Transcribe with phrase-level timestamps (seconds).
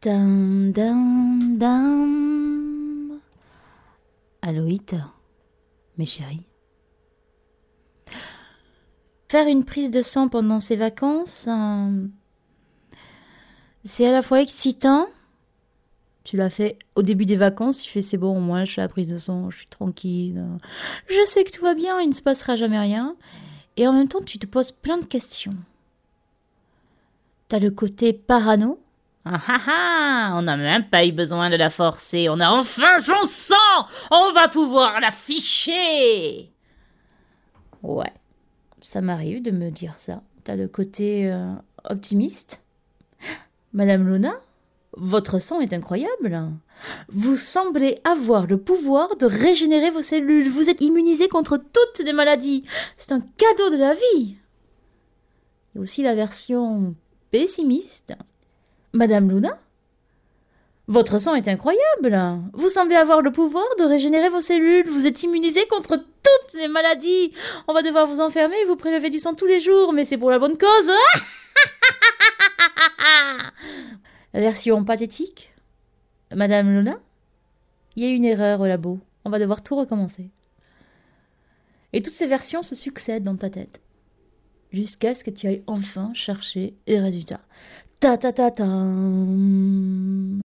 [0.00, 3.20] Dum, dum, dum.
[4.42, 5.12] Aloïta,
[5.96, 6.46] mes chéris.
[9.28, 12.06] Faire une prise de sang pendant ses vacances, euh,
[13.84, 15.08] c'est à la fois excitant.
[16.22, 18.88] Tu l'as fait au début des vacances, tu fais c'est bon, moi je fais la
[18.88, 20.40] prise de sang, je suis tranquille.
[21.08, 23.16] Je sais que tout va bien, il ne se passera jamais rien.
[23.76, 25.56] Et en même temps, tu te poses plein de questions.
[27.48, 28.78] T'as le côté parano.
[29.24, 32.98] Ah ah ah On n'a même pas eu besoin de la forcer, on a enfin
[32.98, 33.56] son sang
[34.10, 36.50] On va pouvoir l'afficher
[37.82, 38.12] Ouais,
[38.80, 40.22] ça m'arrive de me dire ça.
[40.44, 41.52] T'as le côté euh,
[41.84, 42.64] optimiste?
[43.72, 44.32] Madame Luna,
[44.96, 46.50] votre sang est incroyable.
[47.08, 50.48] Vous semblez avoir le pouvoir de régénérer vos cellules.
[50.50, 52.64] Vous êtes immunisé contre toutes les maladies.
[52.96, 54.36] C'est un cadeau de la vie.
[55.76, 56.94] A aussi la version
[57.30, 58.14] pessimiste.
[58.92, 59.58] Madame Luna
[60.86, 62.18] Votre sang est incroyable.
[62.54, 64.88] Vous semblez avoir le pouvoir de régénérer vos cellules.
[64.88, 67.32] Vous êtes immunisé contre toutes les maladies.
[67.66, 70.16] On va devoir vous enfermer et vous prélever du sang tous les jours, mais c'est
[70.16, 70.90] pour la bonne cause.
[74.32, 75.52] version pathétique?
[76.34, 76.98] Madame Luna
[77.96, 79.00] Il y a une erreur au labo.
[79.24, 80.30] On va devoir tout recommencer.
[81.92, 83.80] Et toutes ces versions se succèdent dans ta tête
[84.72, 87.40] jusqu'à ce que tu ailles enfin chercher les résultats.
[88.00, 88.68] Ta ta ta ta.